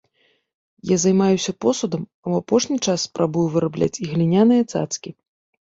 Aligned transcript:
Я 0.91 0.95
займаюся 1.03 1.51
посудам, 1.65 2.01
а 2.25 2.27
ў 2.31 2.45
апошні 2.45 2.77
час 2.87 2.99
спрабую 3.11 3.47
вырабляць 3.59 3.93
і 3.93 4.05
гліняныя 4.17 4.63
цацкі. 4.73 5.09